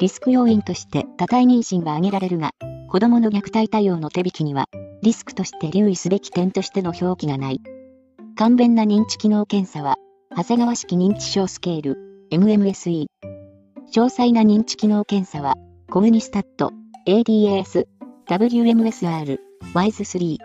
[0.00, 2.50] リスク要因として多体妊娠が挙げられるが、
[2.88, 4.66] 子供の虐待対応の手引きには、
[5.02, 7.60] リスクとして留意すべき点としての表記がない。
[8.36, 9.96] 簡便な認知機能検査は、
[10.36, 13.06] 長谷川式認知症スケール、MMSE。
[13.92, 15.54] 詳細な認知機能検査は、
[15.88, 16.72] コムニスタット、
[17.06, 17.86] ADAS、
[18.26, 19.38] WMSR、
[19.74, 20.38] WISE3。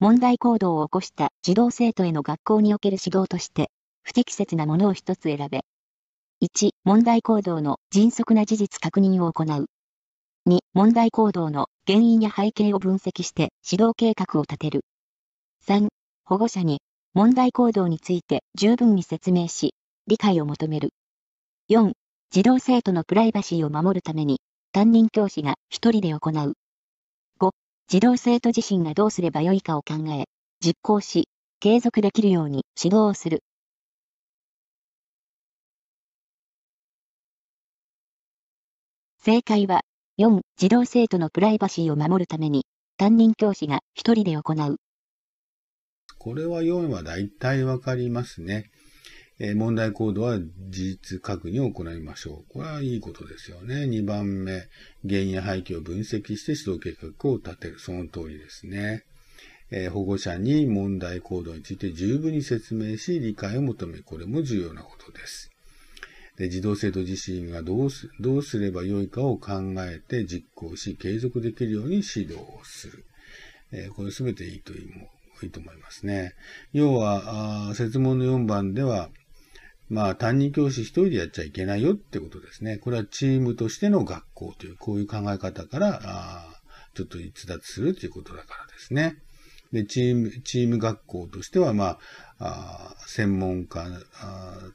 [0.00, 3.70] 問題行動を起こした児童生徒への学校における指導として、
[4.02, 5.64] 不適切なものを一つ選べ。
[6.44, 9.64] 1、問題行動の迅速な事実確認を行う。
[10.46, 14.82] 2、問題行動の原因や背景を分析して指導計画を立てる。
[15.66, 15.88] 3、
[16.26, 16.82] 保護者に
[17.14, 19.74] 問題行動について十分に説明し、
[20.06, 20.90] 理解を求める。
[21.70, 21.94] 4、
[22.30, 24.42] 児童生徒のプライバシーを守るために、
[24.72, 26.52] 担任教師が一人で行う。
[27.40, 27.50] 5、
[27.88, 30.26] 児童生徒自身がどうすればよいかを考え、
[30.62, 31.26] 実行し、
[31.60, 33.40] 継続できるように指導をする。
[39.24, 39.80] 正解は、
[40.18, 42.66] 4、児童生徒のプライバシーを守るために、
[42.98, 44.76] 担任教師が一人で行う。
[46.18, 48.70] これは4は大体わかりますね。
[49.38, 52.52] えー、問題行動は事実確認を行いましょう。
[52.52, 53.84] これはいいことですよね。
[53.86, 54.68] 2番目、
[55.08, 57.78] 原因や背景を分析して指導計画を立てる。
[57.78, 59.04] その通りですね。
[59.70, 64.02] えー、保護者に問題行動について十分に説明し、理解を求める。
[64.04, 65.50] これも重要なことです。
[66.48, 73.04] 児童生徒自身がどうす、どうすればよいかを考えて実行し、継続できるように指導をする。
[73.72, 74.90] え、これすべていいといい
[75.42, 76.34] いいと思いますね。
[76.72, 79.10] 要は、あ説問の4番では、
[79.90, 82.78] まあ、担任教師一人でやっちゃいけないよってことですね。
[82.78, 86.60] これはチームとしての学校という、こういう考え方から、あ
[86.94, 89.16] ちょっと逸脱するということだからですね。
[89.74, 91.98] で、チーム、チーム学校としては、ま
[92.38, 93.84] あ、あ専門家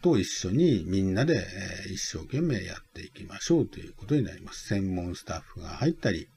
[0.00, 4.68] と一緒にみんなで、えー、一生懸命やっていきましょうということになります。
[4.68, 6.28] 専門スタッフが入ったり、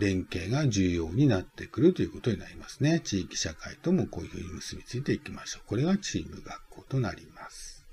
[0.00, 2.98] 連携が重要になってくるということになりますね。
[2.98, 5.68] 地域社会ともこういうふうに結びついていきましょう。
[5.68, 7.86] これがチーム学校となります。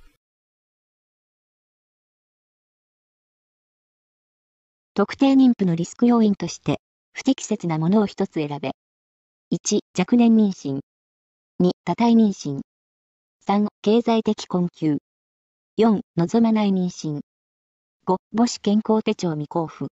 [4.96, 6.80] 特定妊婦のリスク要因として、
[7.14, 8.72] 不適切なものを一つ選べ。
[9.56, 10.82] 1、若年妊娠。
[11.62, 12.60] 2、多体妊娠。
[13.48, 14.98] 3、経済的困窮。
[15.78, 17.22] 4、望まない妊娠。
[18.06, 19.88] 5、母子健康手帳未交付。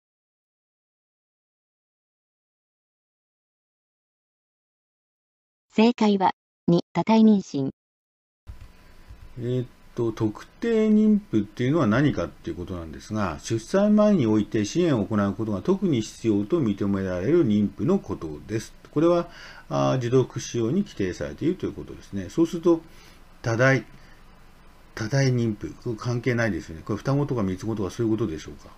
[5.68, 6.32] 正解は、
[6.68, 7.70] 2、多体妊娠。
[9.38, 18.81] えー、っと、特定妊婦っていうのは何かっていうことなんですが、出産前において支援を行うことが特に必要と認められる妊婦のことです。
[18.92, 19.28] これは
[19.68, 22.28] あ児童福祉用に規定されているということですね。
[22.28, 22.82] そうすると、
[23.40, 23.84] 多大、
[24.94, 26.82] 多大妊婦、これ関係ないですよね。
[26.84, 28.70] これ双子とか三つ子とかそういうことでしょうか。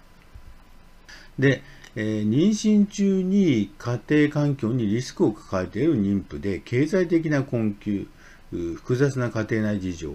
[1.39, 1.63] で、
[1.97, 8.07] えー、妊娠中に家庭環境にリスクを抱えている妊婦で、経済的な困窮、
[8.51, 10.15] 複雑な家庭内事情、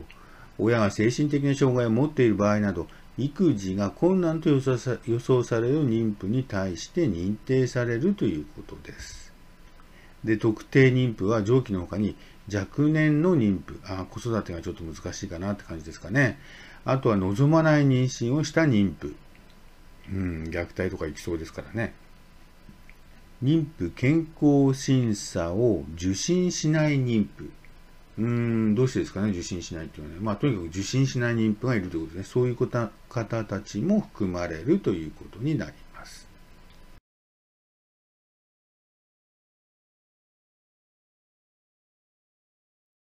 [0.58, 9.29] 親が精神的な障害を持っている場合など、育児が困難と予想される妊婦に対して認定されるということです。
[10.24, 12.16] で、特定妊婦は上記の他に
[12.54, 16.40] 若年の妊婦、あ子育てがちょっと難しいかなって感じですかね。
[16.86, 19.16] あとは望まない妊娠をした妊婦。
[20.12, 21.94] うん、虐待とかいきそうですからね。
[23.44, 27.52] 妊婦健康審査を受診しない妊婦。
[28.18, 30.26] うーん、どうしてですかね、受診しないっていうのはね。
[30.26, 32.34] まあ、とにかく受診しない妊婦がいるということですね。
[32.34, 32.90] そういう方
[33.46, 35.89] たちも含まれるということになります。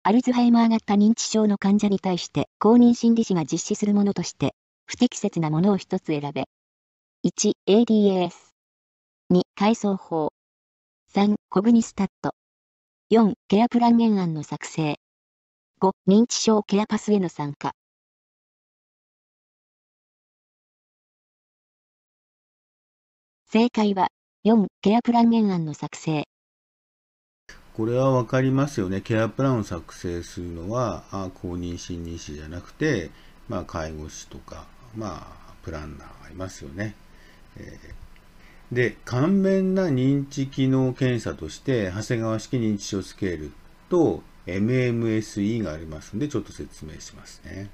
[0.06, 4.54] アルツハイマー型認知症の患者に対して公認心理師が実施するものとして、
[4.84, 6.44] 不適切なものを一つ選べ。
[7.26, 8.52] 1、ADAS。
[9.32, 10.28] 2、階層法。
[11.14, 12.34] 3、コグニスタット。
[13.12, 14.96] 4、ケアプラン原案の作成。
[15.80, 17.72] 5、認知症ケアパスへの参加。
[23.46, 24.08] 正解は、
[24.44, 26.24] 4、ケアプラン原案の作成。
[27.74, 29.00] これは分かりますよね。
[29.00, 33.10] ケアプランを作成するのは、あ公認心理師じゃなくて、
[33.48, 34.66] まあ、介護士とか、
[34.96, 36.94] まあ、プランナーがいますよね。
[37.56, 43.52] えー、で、簡便な認知機能検査として、長谷川式認知症スケール
[43.90, 47.70] と MMSE がありますので、ちょっと説明しますね。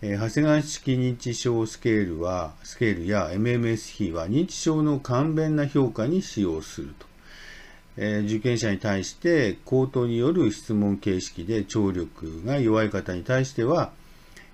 [0.00, 7.13] えー、長谷川式認知症スケールは、スケールや MMSE は認知症の簡便な評価に使用すると。
[7.96, 13.92] えー、受験者に対して口頭による質問形式で聴力が弱い方に対しては、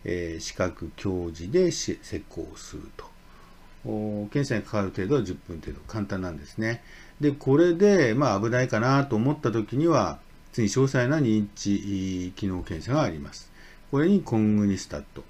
[0.05, 1.99] えー、視覚表示で施
[2.29, 3.11] 行すると。
[3.85, 6.83] 検査にかかる程度は10分程度、簡単なんですね。
[7.21, 10.19] で、これで、まあ、危ないかなと思った時には、
[10.53, 13.51] 次に詳細な認知機能検査があります。
[13.91, 15.25] これに COGNISTAT。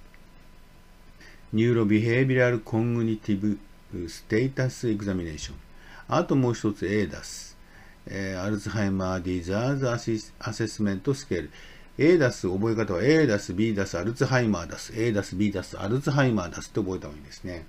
[1.53, 5.56] ニューロビヘイビラルコングニティブステータスエグザミネーション。
[6.09, 7.50] あともう一つ ADAS。
[8.06, 11.50] えー、 Alzheimer's Disease Assessment Scale。
[11.99, 17.67] ADAS 覚え方は ADAS、BDAS、アルツハイマーダス、ADAS、BDAS、アルツハイマーダスって覚えた方がいいですね。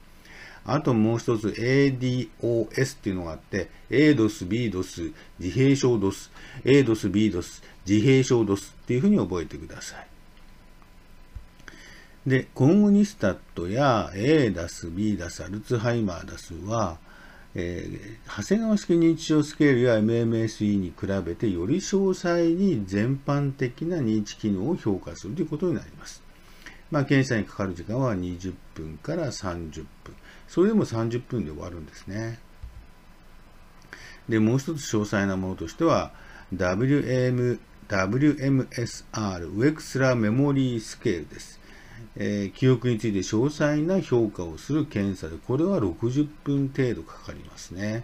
[0.63, 6.29] あともう一つ ADOS っていうのがあって、ADOS、BDOS、自閉症 DOS、
[6.63, 10.07] ADOS、BDOS、自閉症 DOS っていうふうに覚えてください。
[12.29, 16.99] で、 COGNISTAT や ADAS、BDAS、アルツハイマーダスは、
[17.53, 26.23] えー、長谷川式認知症スケールや MMSE に比べてより詳細に全般的な認知機能を評価するということになります。
[26.91, 30.15] まあ、検査にかかる時間は20分から30分。
[30.47, 32.39] それでも30分で終わるんですね。
[34.27, 36.11] で、もう一つ詳細なものとしては、
[36.53, 41.60] WM、WMSR、ウェクスラーメモリースケールです。
[42.15, 48.03] えー、記憶について詳細な評価をする検査で、これは60分程度かかりますね。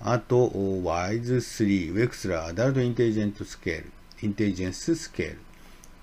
[0.00, 5.38] あと、 WAIS3、Wechsler Adult Intelligent Scale、Intelligence Scale。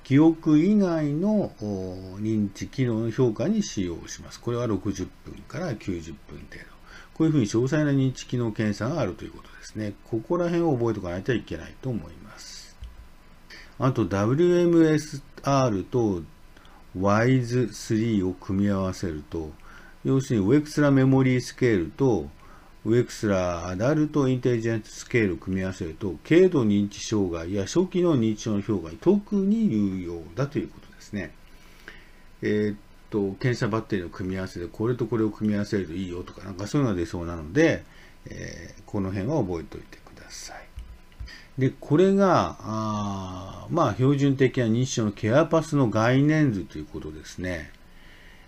[0.04, 1.52] 記憶以外の
[2.20, 4.40] 認知機能の評価に使用します。
[4.40, 6.74] これは60分から90分程度。
[7.14, 9.94] こういうふうに詳細な認知機能検査があるということですね。
[10.10, 12.76] ここら辺を覚えておかないといけないと思います。
[13.80, 16.24] あと WMS R と
[16.98, 19.52] WAIS3 を組み合わせると、
[20.04, 22.30] 要するにウェクスラメモリースケールと
[22.86, 31.34] ウェクスラアダルトインテリジェンススケールを組み合わせると、軽度認知障害や初期の認知症の評価に特に有用だということですね。
[32.42, 32.78] えー、っ
[33.10, 37.86] と、検査バッテリーの組み合わせで、これとこれを組み合わせるといいよとか、なんかそういうのが出そうなので、
[38.26, 40.73] えー、この辺は覚えておいてください。
[41.58, 47.72] で、これが、あまあ、標準的な認知症のケアパスの概念図ということですね。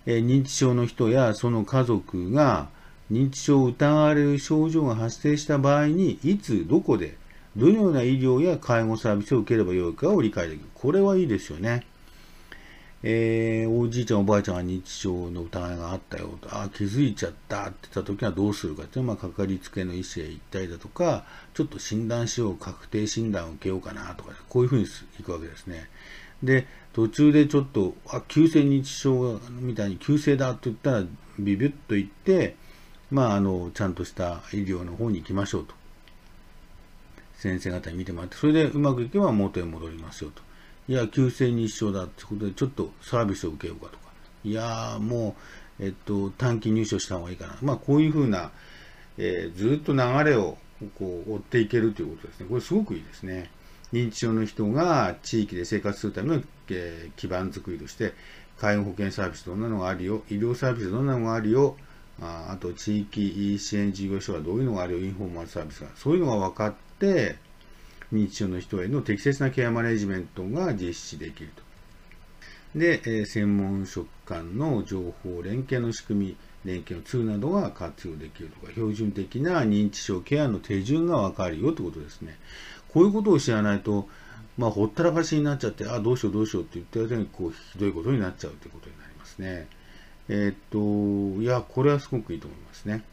[0.07, 2.69] え、認知症の人やその家族が、
[3.11, 7.15] 認知症を疑われる症状が発生した場合に、いつ、どこで、
[7.55, 10.65] どのような医療や介護サービスを受ければよいかを理解できる。
[10.73, 11.85] これはいいですよね。
[13.07, 21.23] えー、おじいちゃんおばあちゃんが認知症の疑いがあったよと、あ気づいちゃったって言った時はどうするかっていうのは、まあ、かかりつけの医師へ行ったりだとか、
[21.53, 24.87] ちょっと診断しよう、確定診断を受けようかなとか、こういうふうに
[25.19, 25.87] 行くわけですね。
[26.41, 31.03] で、途中でちょっと、あ、急性認知症みたいに急性だって言ったら、
[31.37, 32.55] ビビッと言って、
[33.11, 35.75] まあ、あの、ちゃんとした医療の方に行きましょうと。
[37.37, 40.41] 先生方に見てもらって、それでうまくいけば元へ戻りますよと。
[40.87, 44.05] いや、急性認知症だってことで、ちょっとサービスを受けようかとか。
[44.43, 45.35] いやも
[45.79, 47.57] う、えっと、短期入所した方がいいかな。
[47.61, 48.51] まあ、こういうふうな、
[49.17, 50.57] えー、ずっと流れを
[50.99, 52.45] こう追っていけるということですね。
[52.47, 53.49] これすごくいいですね。
[53.93, 58.13] 認知症の人が地域で生活するための、えー、基盤づくりとして、
[58.59, 61.75] 介護保険サービスどんなのがあるよ、医療サービスどんなのがあるよ、
[62.21, 65.89] ああと地域支援事業所はどういうのがあるよ、インフォーマルサービスが。
[65.95, 67.37] そういうのが分かって、
[68.13, 71.63] 認知症の人への適切なケアマネジメントが実施できると。
[72.77, 82.37] で、えー、専門職間の情報連携の仕組み、連携のツールなどが活用できるとか、標準的な認知症ケアの手順が分かるよということですね。
[82.89, 84.09] こういうことを知らないと、
[84.57, 89.67] まあ、ほったらかしになっちゃって、あ、どうしようどうしようって言ってる間に、こう、ひどいことになっちゃうということになりますね。
[90.27, 93.03] えー、っと、いや、これはすごくいいと思いますね。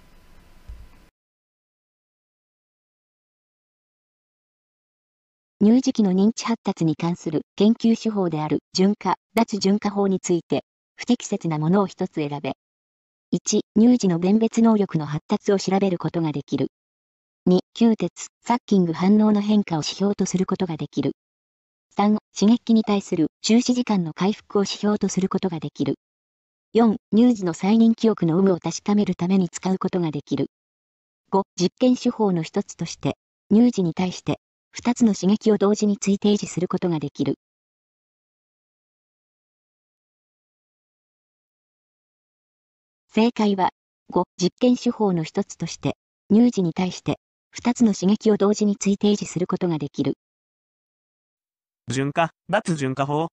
[5.65, 10.65] 乳児期の認知発達に関する研究手法である循化、脱循化法について、
[10.97, 12.55] 不適切なものを一つ選べ。
[13.31, 16.73] 1、乳児の弁別能力の発達を調べることができる。
[17.47, 21.13] 2、吸鉄、サッキング反応の変化を指標とすることができる。
[21.97, 25.95] 3、刺激に対する注視時間の回復を指標とすることができる。
[26.75, 30.49] 4、乳児の再認記憶の有無を確かめるために使うことができる。
[31.31, 33.17] 5、実験手法の一つとして、
[33.55, 34.41] 乳児に対して、
[34.75, 37.35] 2つの刺激を同時に追提示することができる。
[43.15, 43.73] 正解は、
[44.11, 45.97] 5、実験手法の一つとして、
[46.33, 47.19] 乳児に対して、
[47.55, 50.15] 2つの刺激を同時に追提示することができる。
[51.91, 53.29] 循化、脱循化法。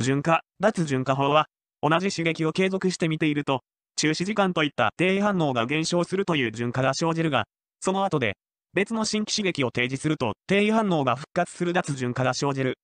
[0.00, 1.46] 循化、脱循化法は、
[1.80, 3.62] 同じ刺激を継続してみていると、
[3.94, 7.44] 中止時間といった低位反応が減少するという循化が生じるが、
[7.78, 8.36] その後で、
[8.74, 12.78] 別の新規刺激を提示すると低位反応が復活する脱循化が生じる。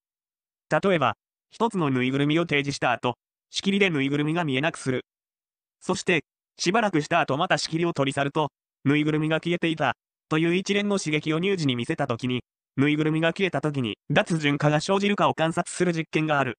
[0.71, 1.15] 例えば、
[1.51, 3.15] 一つのぬいぐるみを提示した後、
[3.51, 5.07] 仕切りでぬいぐるみが見えなくする。
[5.81, 6.25] そして、
[6.59, 8.51] しばらくした後また仕切りを取り去ると、
[8.85, 9.95] ぬいぐるみが消えていた、
[10.29, 12.43] という一連の刺激を乳児に見せたときに、
[12.77, 16.59] ぬいぐるみが消えたときに脱循化が生じるかを観察する実験がある。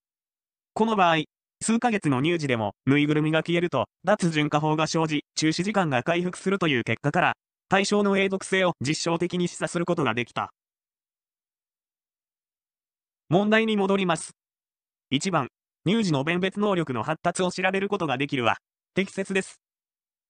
[0.73, 1.23] この場合、
[1.61, 7.33] 数ヶ月の乳児でも、ぬいぐるみが消えると、脱循化法が生じ、中止時間が回復するという結果から、
[7.69, 10.49] 対象の永続性を実証的に示唆することができた。
[13.29, 14.31] 問題に戻ります。
[15.11, 15.49] 1番、
[15.87, 18.57] 乳児の弁別能力の発達を調べることができるは、
[18.95, 19.61] 適切です。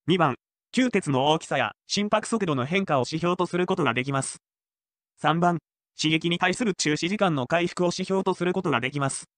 [0.09, 0.35] 2番、
[0.75, 4.39] 吸鉄の大きさや心拍速度の変化を指標とすることができます。
[5.23, 5.59] 3番、
[5.97, 9.29] 刺激に対する中止時間の回復を指標とすることができます。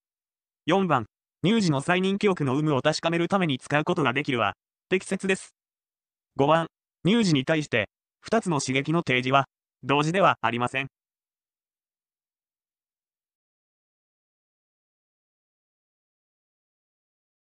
[0.66, 1.06] 4番、
[1.46, 4.54] 乳児の再認記憶の有無を確かめるために使うことができるは、
[4.90, 5.54] 適切です。
[6.38, 6.68] 5番、
[7.04, 7.90] 乳児に対して、
[8.22, 9.46] 2つの刺激の提示は、
[9.84, 10.88] 同時ではありません。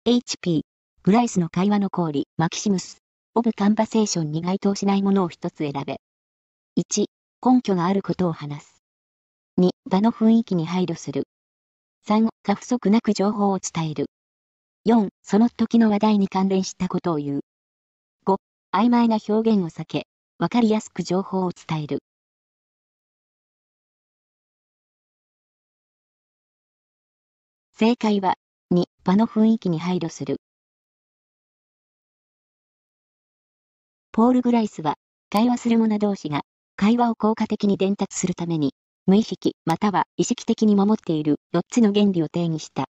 [0.04, 0.62] HP、
[1.02, 2.98] グライスの会話の氷、マキシムス、
[3.34, 6.00] オブカンバセーションに該当しないものを一つ選べ。
[6.74, 7.06] 1、
[7.44, 8.82] 根拠があることを話す。
[9.58, 11.28] 2、場の雰囲気に配慮する。
[12.08, 14.06] 3、過不足なく情報を伝える。
[14.84, 17.45] 4、その時の話題に関連したことを言う。
[18.72, 20.06] 曖昧な表現を避け、
[20.38, 22.00] わかりやすく情報を伝える。
[27.72, 28.36] 正解は、
[28.70, 30.38] 2、場の雰囲気に配慮する。
[34.12, 34.96] ポール・グライスは、
[35.30, 36.42] 会話する者同士が、
[36.76, 38.74] 会話を効果的に伝達するために、
[39.06, 42.86] 無意識または意識的に守っている4つの原理を定義した。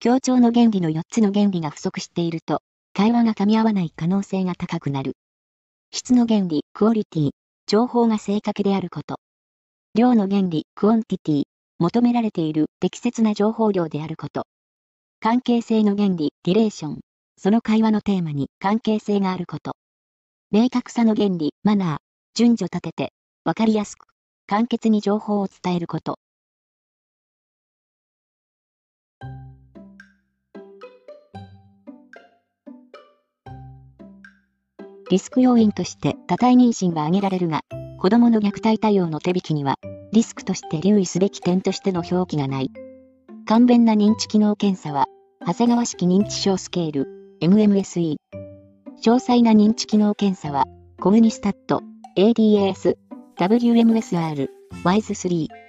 [0.00, 2.62] 協調の原理の4つの原理が不足していると、
[2.94, 5.16] 会話が噛み合わない可能性が高くなる。
[5.92, 7.30] 質の原理、 quality、
[7.66, 9.16] 情報が正確であること。
[9.94, 11.42] 量の原理、 quantity、
[11.78, 14.46] 求められている適切な情報量であること。
[15.20, 17.00] 関係性の原理、 relation、
[17.38, 19.76] その会話のテーマに関係性があること。
[20.50, 21.98] 明確さの原理、 manner、
[22.34, 23.12] 順序立てて、
[23.44, 24.06] わかりやすく、
[24.46, 26.18] 簡潔に情報を伝えること。
[35.12, 37.60] リスク要因として多体妊娠が挙げられるが、
[37.98, 39.76] 子供の虐待対応の手引きには、
[40.10, 42.70] リスクとして留意すべき点としての表記がない。
[43.44, 45.08] 簡便な認知機能検査は、
[45.46, 47.08] 長谷川式認知症スケール、
[47.42, 48.16] MMSE。
[49.04, 50.64] 詳細な認知機能検査は、
[50.98, 51.82] コムニスタット、
[52.16, 52.96] ADAS、
[53.36, 54.48] WMSR、
[54.82, 55.61] WISE3